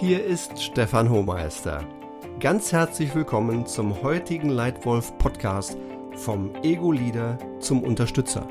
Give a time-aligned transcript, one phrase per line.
[0.00, 1.86] Hier ist Stefan Hohmeister.
[2.40, 5.76] Ganz herzlich willkommen zum heutigen Leitwolf Podcast
[6.16, 8.48] vom Ego-Leader zum Unterstützer.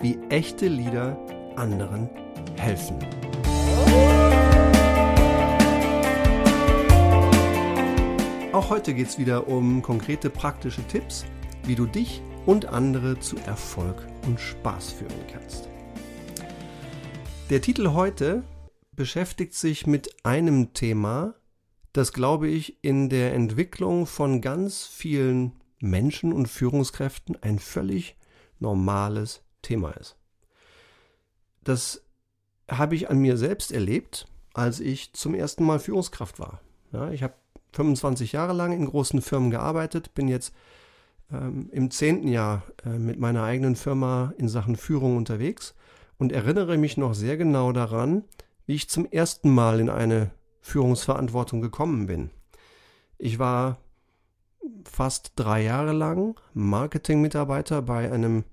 [0.00, 1.18] Wie echte Leader
[1.54, 2.08] anderen
[2.56, 2.98] helfen.
[8.52, 11.26] Auch heute geht es wieder um konkrete praktische Tipps,
[11.64, 15.68] wie du dich und andere zu Erfolg und Spaß führen kannst.
[17.50, 18.44] Der Titel heute
[18.92, 21.34] beschäftigt sich mit einem Thema,
[21.92, 28.16] das, glaube ich, in der Entwicklung von ganz vielen Menschen und Führungskräften ein völlig
[28.58, 30.16] normales Thema ist.
[31.64, 32.04] Das
[32.70, 36.60] habe ich an mir selbst erlebt, als ich zum ersten Mal Führungskraft war.
[36.92, 37.34] Ja, ich habe
[37.72, 40.54] 25 Jahre lang in großen Firmen gearbeitet, bin jetzt
[41.32, 45.74] ähm, im zehnten Jahr äh, mit meiner eigenen Firma in Sachen Führung unterwegs
[46.18, 48.24] und erinnere mich noch sehr genau daran,
[48.70, 52.30] wie ich zum ersten Mal in eine Führungsverantwortung gekommen bin.
[53.18, 53.78] Ich war
[54.88, 58.44] fast drei Jahre lang Marketingmitarbeiter bei einem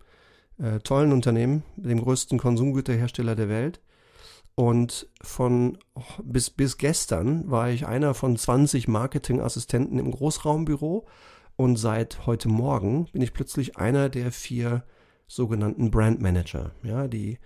[0.58, 3.80] äh, tollen Unternehmen, dem größten Konsumgüterhersteller der Welt.
[4.56, 5.78] Und von
[6.24, 11.06] bis, bis gestern war ich einer von 20 Marketingassistenten im Großraumbüro.
[11.58, 14.84] Und seit heute Morgen bin ich plötzlich einer der vier
[15.28, 16.72] sogenannten Brandmanager.
[16.82, 17.38] Ja, die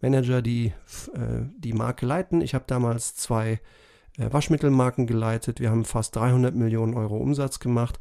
[0.00, 0.72] Manager, die
[1.14, 2.40] äh, die Marke leiten.
[2.40, 3.60] Ich habe damals zwei
[4.18, 5.60] äh, Waschmittelmarken geleitet.
[5.60, 7.98] Wir haben fast 300 Millionen Euro Umsatz gemacht.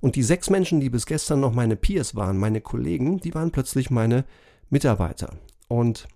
[0.00, 3.52] Und die sechs Menschen, die bis gestern noch meine Peers waren, meine Kollegen, die waren
[3.52, 4.24] plötzlich meine
[4.70, 5.34] Mitarbeiter.
[5.68, 6.08] Und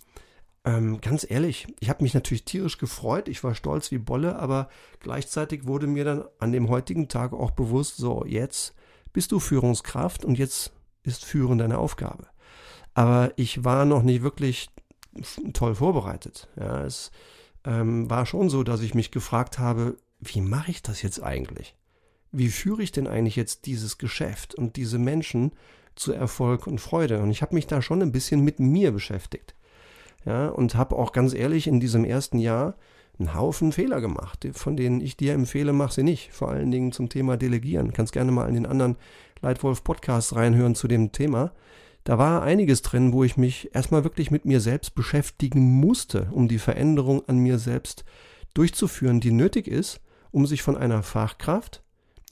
[0.65, 3.29] ähm, ganz ehrlich, ich habe mich natürlich tierisch gefreut.
[3.29, 4.69] Ich war stolz wie Bolle, aber
[5.01, 8.75] gleichzeitig wurde mir dann an dem heutigen Tag auch bewusst, so jetzt
[9.13, 10.73] bist du Führungskraft und jetzt
[11.05, 12.27] ist Führen deine Aufgabe.
[12.95, 14.69] Aber ich war noch nicht wirklich
[15.53, 16.49] toll vorbereitet.
[16.57, 17.11] Ja, es
[17.65, 21.75] ähm, war schon so, dass ich mich gefragt habe, wie mache ich das jetzt eigentlich?
[22.33, 25.53] Wie führe ich denn eigentlich jetzt dieses Geschäft und diese Menschen
[25.95, 27.21] zu Erfolg und Freude?
[27.21, 29.55] Und ich habe mich da schon ein bisschen mit mir beschäftigt.
[30.25, 32.75] Ja, und habe auch ganz ehrlich in diesem ersten Jahr
[33.19, 36.33] einen Haufen Fehler gemacht, von denen ich dir empfehle, mach sie nicht.
[36.33, 37.93] Vor allen Dingen zum Thema Delegieren.
[37.93, 38.97] Kannst gerne mal in den anderen
[39.41, 41.53] Leitwolf Podcasts reinhören zu dem Thema
[42.07, 46.47] da war einiges drin, wo ich mich erstmal wirklich mit mir selbst beschäftigen musste, um
[46.47, 48.05] die Veränderung an mir selbst
[48.55, 50.01] durchzuführen, die nötig ist,
[50.31, 51.83] um sich von einer Fachkraft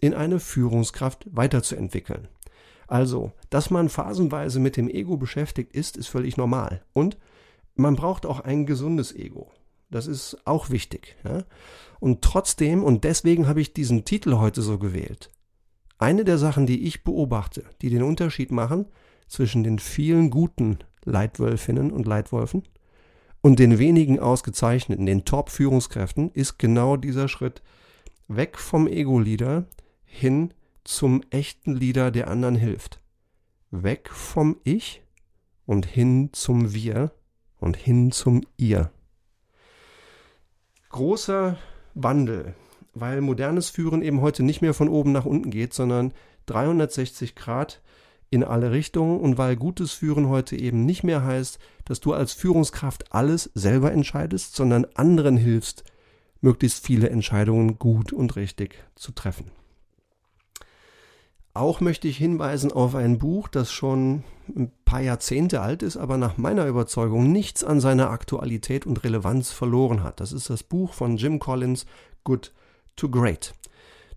[0.00, 2.28] in eine Führungskraft weiterzuentwickeln.
[2.86, 6.84] Also, dass man phasenweise mit dem Ego beschäftigt ist, ist völlig normal.
[6.92, 7.18] Und
[7.74, 9.50] man braucht auch ein gesundes Ego.
[9.90, 11.16] Das ist auch wichtig.
[11.24, 11.42] Ja?
[11.98, 15.32] Und trotzdem, und deswegen habe ich diesen Titel heute so gewählt,
[15.98, 18.86] eine der Sachen, die ich beobachte, die den Unterschied machen,
[19.26, 22.62] zwischen den vielen guten Leitwölfinnen und Leitwölfen
[23.40, 27.62] und den wenigen ausgezeichneten, den Top-Führungskräften, ist genau dieser Schritt
[28.28, 29.66] weg vom Ego-Leader
[30.04, 30.54] hin
[30.84, 33.00] zum echten Leader, der anderen hilft.
[33.70, 35.02] Weg vom Ich
[35.66, 37.12] und hin zum Wir
[37.58, 38.90] und hin zum Ihr.
[40.90, 41.58] Großer
[41.94, 42.54] Wandel,
[42.92, 46.12] weil modernes Führen eben heute nicht mehr von oben nach unten geht, sondern
[46.46, 47.82] 360 Grad
[48.34, 52.32] in alle Richtungen und weil gutes Führen heute eben nicht mehr heißt, dass du als
[52.32, 55.84] Führungskraft alles selber entscheidest, sondern anderen hilfst,
[56.40, 59.50] möglichst viele Entscheidungen gut und richtig zu treffen.
[61.54, 66.16] Auch möchte ich hinweisen auf ein Buch, das schon ein paar Jahrzehnte alt ist, aber
[66.16, 70.18] nach meiner Überzeugung nichts an seiner Aktualität und Relevanz verloren hat.
[70.18, 71.86] Das ist das Buch von Jim Collins,
[72.24, 72.52] Good
[72.96, 73.54] to Great.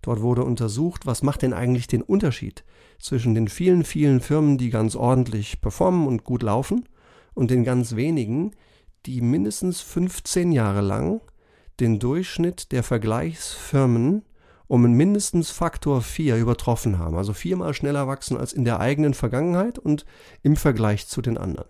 [0.02, 2.64] Dort wurde untersucht, was macht denn eigentlich den Unterschied
[2.98, 6.88] zwischen den vielen, vielen Firmen, die ganz ordentlich performen und gut laufen,
[7.34, 8.50] und den ganz wenigen,
[9.06, 11.20] die mindestens 15 Jahre lang
[11.78, 14.24] den Durchschnitt der Vergleichsfirmen
[14.68, 19.78] um mindestens Faktor 4 übertroffen haben, also viermal schneller wachsen als in der eigenen Vergangenheit
[19.78, 20.04] und
[20.42, 21.68] im Vergleich zu den anderen.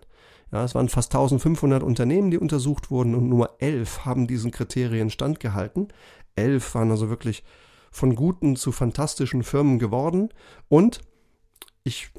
[0.51, 5.09] Ja, es waren fast 1500 Unternehmen, die untersucht wurden und nur elf haben diesen Kriterien
[5.09, 5.87] standgehalten.
[6.35, 7.43] Elf waren also wirklich
[7.91, 10.29] von guten zu fantastischen Firmen geworden
[10.67, 11.01] und
[11.83, 12.11] ich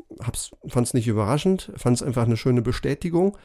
[0.67, 3.37] fand es nicht überraschend, fand es einfach eine schöne Bestätigung.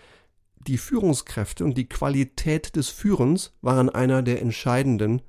[0.65, 5.21] Die Führungskräfte und die Qualität des Führens waren einer der entscheidenden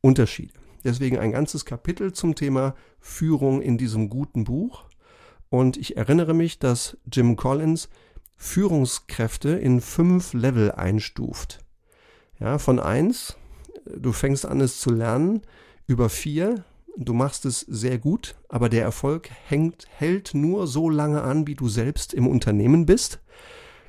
[0.00, 0.54] Unterschiede.
[0.84, 4.84] Deswegen ein ganzes Kapitel zum Thema Führung in diesem guten Buch.
[5.50, 7.90] Und ich erinnere mich, dass Jim Collins
[8.36, 11.58] Führungskräfte in fünf Level einstuft.
[12.38, 13.36] Ja, von eins,
[13.84, 15.42] du fängst an es zu lernen,
[15.90, 16.64] über vier,
[16.96, 21.56] du machst es sehr gut, aber der Erfolg hängt, hält nur so lange an, wie
[21.56, 23.20] du selbst im Unternehmen bist.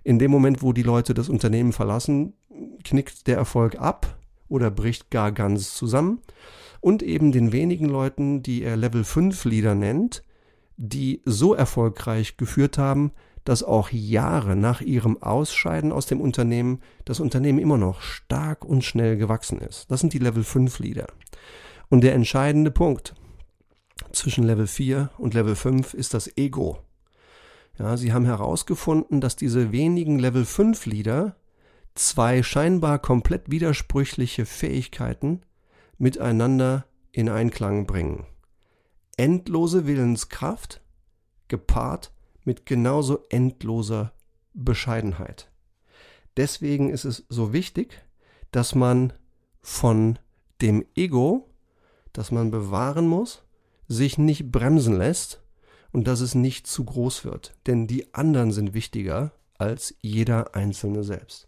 [0.03, 2.33] In dem Moment, wo die Leute das Unternehmen verlassen,
[2.83, 4.17] knickt der Erfolg ab
[4.47, 6.21] oder bricht gar ganz zusammen.
[6.79, 10.23] Und eben den wenigen Leuten, die er Level 5 Leader nennt,
[10.77, 13.11] die so erfolgreich geführt haben,
[13.43, 18.83] dass auch Jahre nach ihrem Ausscheiden aus dem Unternehmen das Unternehmen immer noch stark und
[18.83, 19.89] schnell gewachsen ist.
[19.91, 21.07] Das sind die Level 5 Leader.
[21.91, 23.15] Und der entscheidende Punkt
[24.13, 26.79] zwischen Level 4 und Level 5 ist das Ego.
[27.77, 31.35] Ja, sie haben herausgefunden, dass diese wenigen Level 5 Leader
[31.93, 35.41] zwei scheinbar komplett widersprüchliche Fähigkeiten
[35.97, 38.25] miteinander in Einklang bringen.
[39.17, 40.79] Endlose Willenskraft
[41.49, 42.13] gepaart
[42.45, 44.13] mit genauso endloser
[44.53, 45.51] Bescheidenheit.
[46.37, 48.01] Deswegen ist es so wichtig,
[48.51, 49.11] dass man
[49.61, 50.19] von
[50.61, 51.50] dem Ego,
[52.13, 53.43] das man bewahren muss,
[53.87, 55.41] sich nicht bremsen lässt
[55.91, 61.03] und dass es nicht zu groß wird, denn die anderen sind wichtiger als jeder Einzelne
[61.03, 61.47] selbst.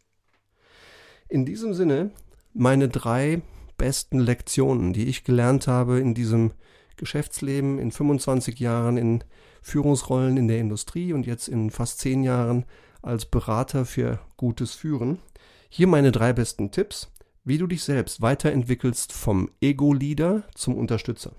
[1.30, 2.12] In diesem Sinne
[2.54, 3.42] meine drei
[3.78, 6.52] besten Lektionen, die ich gelernt habe in diesem
[6.96, 9.24] Geschäftsleben, in 25 Jahren in
[9.62, 12.66] Führungsrollen in der Industrie und jetzt in fast 10 Jahren
[13.02, 15.20] als Berater für gutes Führen.
[15.70, 17.12] Hier meine drei besten Tipps,
[17.44, 21.34] wie du dich selbst weiterentwickelst vom Ego-Leader zum Unterstützer.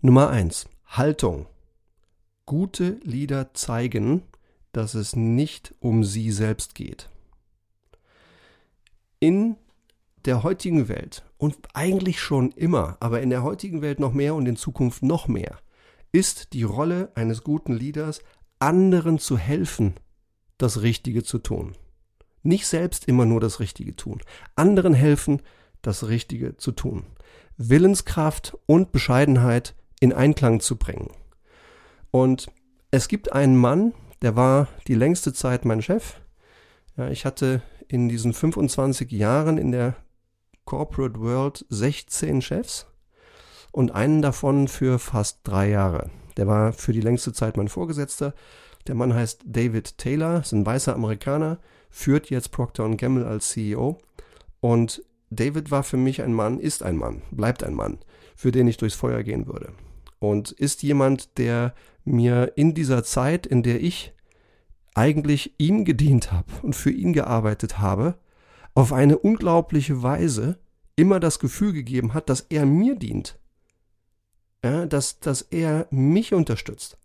[0.00, 1.46] Nummer eins: Haltung.
[2.44, 4.22] Gute Leader zeigen,
[4.72, 7.08] dass es nicht um sie selbst geht.
[9.18, 9.56] In
[10.26, 14.46] der heutigen Welt und eigentlich schon immer, aber in der heutigen Welt noch mehr und
[14.46, 15.58] in Zukunft noch mehr,
[16.12, 18.20] ist die Rolle eines guten Leaders,
[18.58, 19.94] anderen zu helfen,
[20.58, 21.76] das Richtige zu tun.
[22.46, 24.20] Nicht selbst immer nur das Richtige tun,
[24.54, 25.42] anderen helfen,
[25.82, 27.04] das Richtige zu tun.
[27.56, 31.10] Willenskraft und Bescheidenheit in Einklang zu bringen.
[32.12, 32.46] Und
[32.92, 36.20] es gibt einen Mann, der war die längste Zeit mein Chef.
[36.96, 39.96] Ja, ich hatte in diesen 25 Jahren in der
[40.64, 42.86] Corporate World 16 Chefs
[43.72, 46.10] und einen davon für fast drei Jahre.
[46.36, 48.34] Der war für die längste Zeit mein Vorgesetzter.
[48.86, 51.58] Der Mann heißt David Taylor, ist ein weißer Amerikaner,
[51.96, 53.98] führt jetzt Procter Gamble als CEO.
[54.60, 57.98] Und David war für mich ein Mann, ist ein Mann, bleibt ein Mann,
[58.34, 59.72] für den ich durchs Feuer gehen würde
[60.18, 64.12] und ist jemand, der mir in dieser Zeit, in der ich
[64.94, 68.18] eigentlich ihm gedient habe und für ihn gearbeitet habe,
[68.74, 70.58] auf eine unglaubliche Weise
[70.96, 73.38] immer das Gefühl gegeben hat, dass er mir dient.
[74.64, 76.98] Ja, dass, dass er mich unterstützt.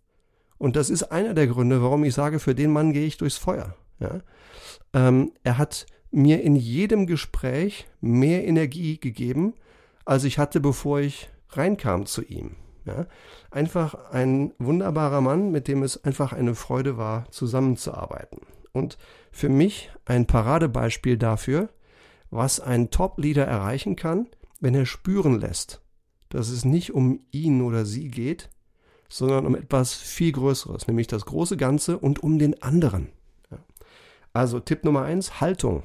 [0.58, 3.36] Und das ist einer der Gründe, warum ich sage, für den Mann gehe ich durchs
[3.36, 3.74] Feuer.
[4.02, 4.20] Ja?
[4.92, 9.54] Ähm, er hat mir in jedem Gespräch mehr Energie gegeben,
[10.04, 12.56] als ich hatte, bevor ich reinkam zu ihm.
[12.84, 13.06] Ja?
[13.50, 18.40] Einfach ein wunderbarer Mann, mit dem es einfach eine Freude war, zusammenzuarbeiten.
[18.72, 18.98] Und
[19.30, 21.68] für mich ein Paradebeispiel dafür,
[22.30, 24.26] was ein Top-Leader erreichen kann,
[24.60, 25.82] wenn er spüren lässt,
[26.30, 28.48] dass es nicht um ihn oder sie geht,
[29.08, 33.08] sondern um etwas viel Größeres, nämlich das große Ganze und um den anderen.
[34.32, 35.82] Also Tipp Nummer eins, Haltung.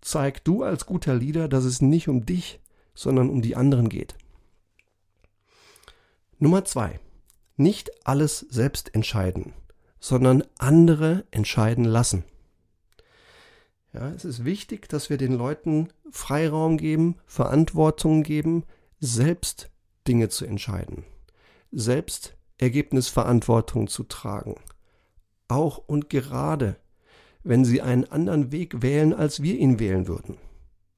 [0.00, 2.60] Zeig du als guter Leader, dass es nicht um dich,
[2.94, 4.16] sondern um die anderen geht.
[6.38, 7.00] Nummer zwei,
[7.56, 9.54] nicht alles selbst entscheiden,
[10.00, 12.24] sondern andere entscheiden lassen.
[13.92, 18.64] Ja, es ist wichtig, dass wir den Leuten Freiraum geben, Verantwortung geben,
[18.98, 19.70] selbst
[20.08, 21.04] Dinge zu entscheiden,
[21.70, 24.56] selbst Ergebnisverantwortung zu tragen.
[25.48, 26.76] Auch und gerade,
[27.44, 30.36] wenn sie einen anderen Weg wählen, als wir ihn wählen würden.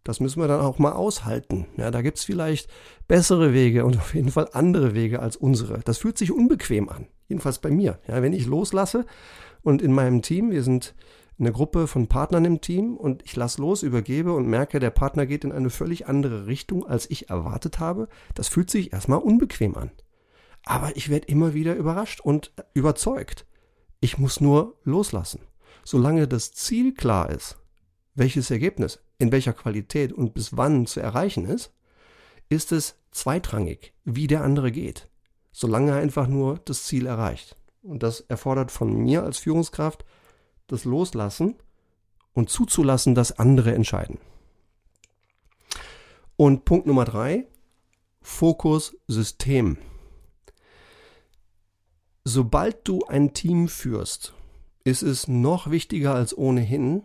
[0.05, 1.67] Das müssen wir dann auch mal aushalten.
[1.77, 2.71] Ja, da gibt's vielleicht
[3.09, 5.81] bessere Wege und auf jeden Fall andere Wege als unsere.
[5.81, 7.09] Das fühlt sich unbequem an.
[7.27, 7.99] Jedenfalls bei mir.
[8.07, 9.05] Ja, wenn ich loslasse
[9.63, 10.95] und in meinem Team, wir sind
[11.39, 15.27] eine Gruppe von Partnern im Team und ich lasse los, übergebe und merke, der Partner
[15.27, 19.75] geht in eine völlig andere Richtung, als ich erwartet habe, das fühlt sich erstmal unbequem
[19.77, 19.91] an.
[20.65, 23.45] Aber ich werde immer wieder überrascht und überzeugt.
[24.01, 25.41] Ich muss nur loslassen.
[25.89, 27.59] Solange das Ziel klar ist,
[28.17, 31.73] welches Ergebnis in welcher Qualität und bis wann zu erreichen ist,
[32.49, 35.09] ist es zweitrangig, wie der andere geht,
[35.53, 37.55] solange er einfach nur das Ziel erreicht.
[37.85, 40.05] Und das erfordert von mir als Führungskraft
[40.67, 41.55] das Loslassen
[42.33, 44.19] und zuzulassen, dass andere entscheiden.
[46.35, 47.47] Und Punkt Nummer drei,
[48.23, 49.79] Fokus System.
[52.25, 54.35] Sobald du ein Team führst,
[54.87, 57.03] ist es noch wichtiger als ohnehin,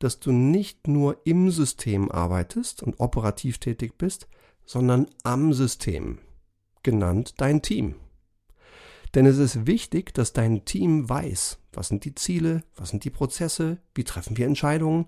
[0.00, 4.28] dass du nicht nur im System arbeitest und operativ tätig bist,
[4.66, 6.18] sondern am System,
[6.82, 7.94] genannt dein Team.
[9.14, 13.10] Denn es ist wichtig, dass dein Team weiß, was sind die Ziele, was sind die
[13.10, 15.06] Prozesse, wie treffen wir Entscheidungen,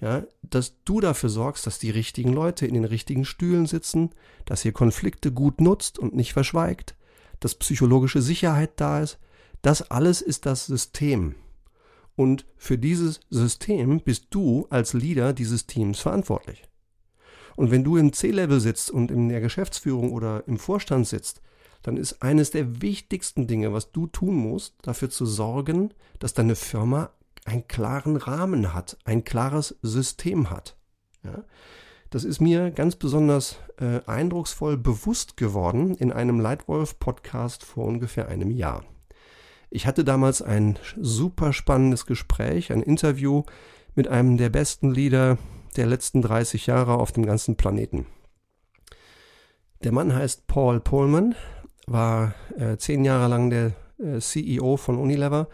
[0.00, 4.08] ja, dass du dafür sorgst, dass die richtigen Leute in den richtigen Stühlen sitzen,
[4.46, 6.96] dass ihr Konflikte gut nutzt und nicht verschweigt,
[7.40, 9.18] dass psychologische Sicherheit da ist.
[9.62, 11.36] Das alles ist das System.
[12.14, 16.64] Und für dieses System bist du als Leader dieses Teams verantwortlich.
[17.56, 21.40] Und wenn du im C-Level sitzt und in der Geschäftsführung oder im Vorstand sitzt,
[21.82, 26.54] dann ist eines der wichtigsten Dinge, was du tun musst, dafür zu sorgen, dass deine
[26.54, 27.10] Firma
[27.44, 30.76] einen klaren Rahmen hat, ein klares System hat.
[31.24, 31.44] Ja?
[32.10, 38.50] Das ist mir ganz besonders äh, eindrucksvoll bewusst geworden in einem Leitwolf-Podcast vor ungefähr einem
[38.50, 38.84] Jahr.
[39.74, 43.44] Ich hatte damals ein super spannendes Gespräch, ein Interview
[43.94, 45.38] mit einem der besten Leader
[45.78, 48.04] der letzten 30 Jahre auf dem ganzen Planeten.
[49.82, 51.34] Der Mann heißt Paul Pullman,
[51.86, 55.48] war äh, zehn Jahre lang der äh, CEO von Unilever,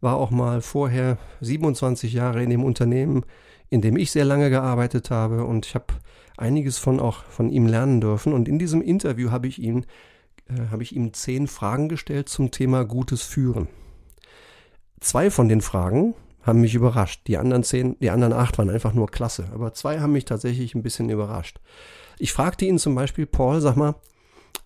[0.00, 3.24] war auch mal vorher 27 Jahre in dem Unternehmen,
[3.68, 5.94] in dem ich sehr lange gearbeitet habe und ich habe
[6.36, 8.32] einiges von auch von ihm lernen dürfen.
[8.32, 9.86] Und in diesem Interview habe ich ihn
[10.50, 13.68] äh, habe ich ihm zehn Fragen gestellt zum Thema gutes Führen.
[15.00, 17.26] Zwei von den Fragen haben mich überrascht.
[17.26, 19.48] Die anderen zehn, die anderen acht waren einfach nur klasse.
[19.52, 21.60] Aber zwei haben mich tatsächlich ein bisschen überrascht.
[22.18, 23.94] Ich fragte ihn zum Beispiel, Paul, sag mal,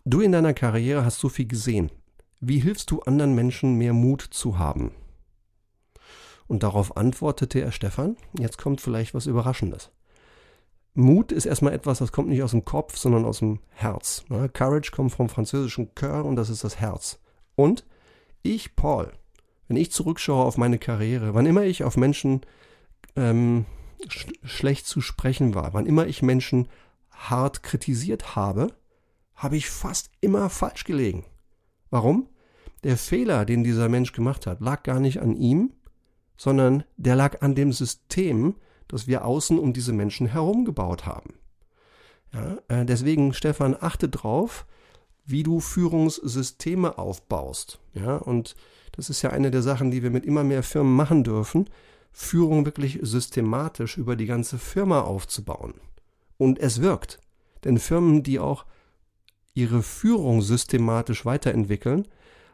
[0.04, 1.90] du in deiner Karriere hast so viel gesehen.
[2.40, 4.92] Wie hilfst du anderen Menschen, mehr Mut zu haben?
[6.46, 9.90] Und darauf antwortete er Stefan, jetzt kommt vielleicht was Überraschendes.
[10.94, 14.24] Mut ist erstmal etwas, das kommt nicht aus dem Kopf, sondern aus dem Herz.
[14.52, 17.18] Courage kommt vom französischen Cœur und das ist das Herz.
[17.56, 17.84] Und
[18.42, 19.12] ich, Paul,
[19.66, 22.42] wenn ich zurückschaue auf meine Karriere, wann immer ich auf Menschen
[23.16, 23.66] ähm,
[24.08, 26.68] sch schlecht zu sprechen war, wann immer ich Menschen
[27.10, 28.68] hart kritisiert habe,
[29.34, 31.24] habe ich fast immer falsch gelegen.
[31.90, 32.28] Warum?
[32.84, 35.72] Der Fehler, den dieser Mensch gemacht hat, lag gar nicht an ihm,
[36.36, 38.56] sondern der lag an dem System,
[38.94, 41.34] das wir außen um diese Menschen herum gebaut haben.
[42.32, 44.66] Ja, äh, deswegen, Stefan, achte drauf,
[45.26, 47.80] wie du Führungssysteme aufbaust.
[47.94, 48.54] Ja, und
[48.92, 51.68] das ist ja eine der Sachen, die wir mit immer mehr Firmen machen dürfen,
[52.12, 55.74] Führung wirklich systematisch über die ganze Firma aufzubauen.
[56.38, 57.18] Und es wirkt.
[57.64, 58.64] Denn Firmen, die auch
[59.54, 62.06] ihre Führung systematisch weiterentwickeln,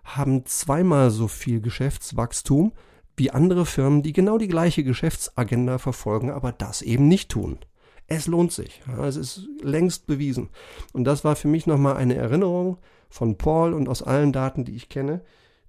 [0.04, 2.72] haben zweimal so viel Geschäftswachstum
[3.20, 7.58] wie andere Firmen, die genau die gleiche Geschäftsagenda verfolgen, aber das eben nicht tun.
[8.06, 8.80] Es lohnt sich.
[8.98, 10.48] es ist längst bewiesen.
[10.94, 12.78] Und das war für mich nochmal eine Erinnerung
[13.10, 15.20] von Paul und aus allen Daten, die ich kenne.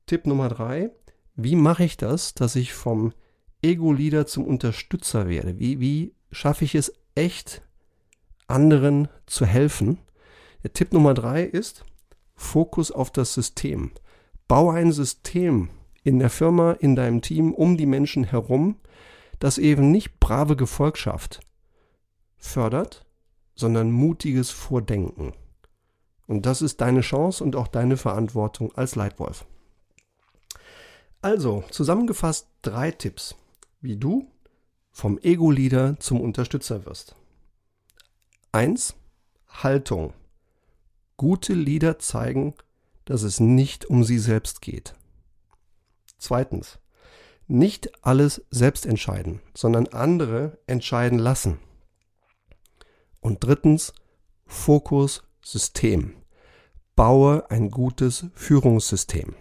[0.05, 0.91] Tipp Nummer drei.
[1.35, 3.11] Wie mache ich das, dass ich vom
[3.61, 5.59] Ego-Leader zum Unterstützer werde?
[5.59, 7.61] Wie, wie schaffe ich es echt,
[8.47, 9.99] anderen zu helfen?
[10.63, 11.83] Der Tipp Nummer drei ist
[12.33, 13.91] Fokus auf das System.
[14.47, 15.69] Baue ein System
[16.03, 18.77] in der Firma, in deinem Team, um die Menschen herum,
[19.39, 21.41] das eben nicht brave Gefolgschaft
[22.37, 23.05] fördert,
[23.55, 25.33] sondern mutiges Vordenken.
[26.27, 29.45] Und das ist deine Chance und auch deine Verantwortung als Leitwolf.
[31.21, 33.35] Also, zusammengefasst drei Tipps,
[33.79, 34.27] wie du
[34.91, 37.15] vom Ego-Leader zum Unterstützer wirst.
[38.51, 38.95] Eins:
[39.47, 40.13] Haltung.
[41.17, 42.55] Gute Leader zeigen,
[43.05, 44.95] dass es nicht um sie selbst geht.
[46.21, 46.77] Zweitens,
[47.47, 51.57] nicht alles selbst entscheiden, sondern andere entscheiden lassen.
[53.21, 53.91] Und drittens,
[54.45, 56.13] Fokus System.
[56.95, 59.33] Baue ein gutes Führungssystem.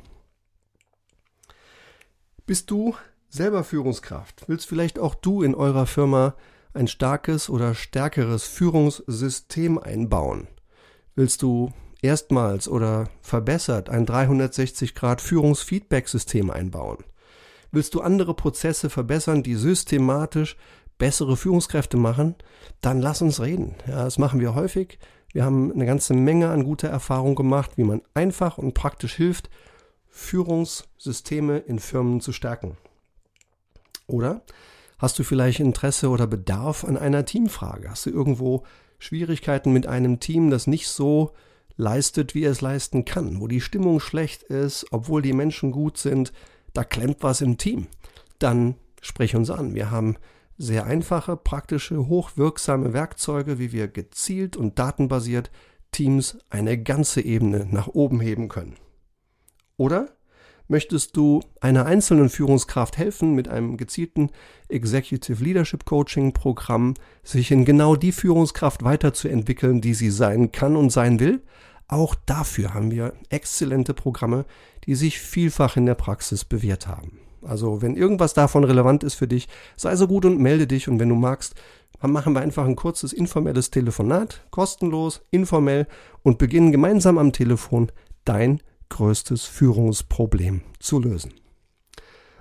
[2.47, 2.97] Bist du
[3.29, 4.45] selber Führungskraft?
[4.49, 6.35] Willst vielleicht auch du in eurer Firma
[6.73, 10.49] ein starkes oder stärkeres Führungssystem einbauen?
[11.15, 16.99] Willst du erstmals oder verbessert ein 360 Grad Führungsfeedback-System einbauen?
[17.73, 20.57] Willst du andere Prozesse verbessern, die systematisch
[20.99, 22.35] bessere Führungskräfte machen?
[22.81, 23.75] Dann lass uns reden.
[23.87, 24.99] Ja, das machen wir häufig.
[25.33, 29.49] Wir haben eine ganze Menge an guter Erfahrung gemacht, wie man einfach und praktisch hilft,
[30.09, 32.77] Führungssysteme in Firmen zu stärken.
[34.09, 34.43] Oder
[34.99, 37.89] hast du vielleicht Interesse oder Bedarf an einer Teamfrage?
[37.89, 38.65] Hast du irgendwo
[38.99, 41.33] Schwierigkeiten mit einem Team, das nicht so
[41.81, 45.99] leistet, wie er es leisten kann, wo die Stimmung schlecht ist, obwohl die Menschen gut
[45.99, 46.33] sind,
[46.73, 47.89] da klemmt was im Team,
[48.39, 49.75] dann sprich uns an.
[49.75, 50.17] Wir haben
[50.59, 55.51] sehr einfache, praktische, hochwirksame Werkzeuge, wie wir gezielt und datenbasiert
[55.91, 58.77] Teams eine ganze Ebene nach oben heben können.
[59.77, 60.11] Oder
[60.69, 64.31] möchtest du einer einzelnen Führungskraft helfen, mit einem gezielten
[64.69, 66.95] Executive Leadership Coaching Programm
[67.25, 71.43] sich in genau die Führungskraft weiterzuentwickeln, die sie sein kann und sein will?
[71.91, 74.45] Auch dafür haben wir exzellente Programme,
[74.85, 77.19] die sich vielfach in der Praxis bewährt haben.
[77.43, 81.01] Also wenn irgendwas davon relevant ist für dich, sei so gut und melde dich und
[81.01, 81.57] wenn du magst,
[82.01, 85.89] dann machen wir einfach ein kurzes informelles Telefonat, kostenlos, informell
[86.23, 87.91] und beginnen gemeinsam am Telefon
[88.25, 91.33] dein größtes Führungsproblem zu lösen.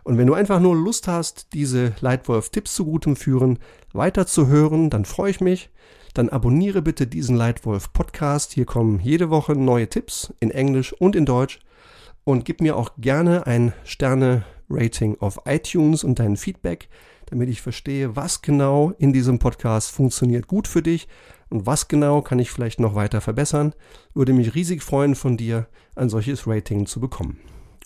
[0.04, 3.58] Und wenn du einfach nur Lust hast, diese Leitwolf-Tipps zu gutem Führen
[3.94, 5.72] weiterzuhören, dann freue ich mich.
[6.14, 8.54] Dann abonniere bitte diesen Leitwolf-Podcast.
[8.54, 11.60] Hier kommen jede Woche neue Tipps in Englisch und in Deutsch.
[12.24, 16.90] Und gib mir auch gerne ein Sterne-Rating auf iTunes und dein Feedback,
[17.28, 21.08] damit ich verstehe, was genau in diesem Podcast funktioniert gut für dich
[21.50, 23.74] und was genau kann ich vielleicht noch weiter verbessern.
[24.14, 27.40] Würde mich riesig freuen, von dir ein solches Rating zu bekommen.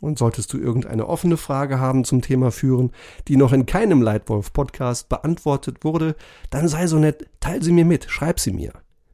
[0.03, 2.91] Und solltest du irgendeine offene Frage haben zum Thema Führen,
[3.29, 6.17] die noch in keinem Leitwolf-Podcast beantwortet wurde,
[6.50, 8.74] dann sei so nett, teil sie mir mit, schreib sie mir.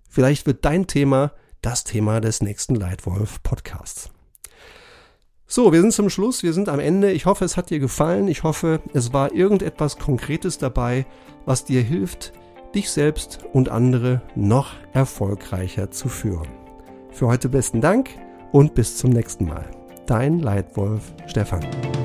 [0.10, 1.32] Vielleicht wird dein Thema
[1.62, 4.10] das Thema des nächsten Leitwolf-Podcasts.
[5.46, 7.12] So, wir sind zum Schluss, wir sind am Ende.
[7.12, 8.28] Ich hoffe, es hat dir gefallen.
[8.28, 11.06] Ich hoffe, es war irgendetwas Konkretes dabei,
[11.46, 12.34] was dir hilft,
[12.74, 16.48] dich selbst und andere noch erfolgreicher zu führen.
[17.12, 18.10] Für heute besten Dank
[18.52, 19.79] und bis zum nächsten Mal.
[20.10, 21.99] Dein Leitwolf Stefan.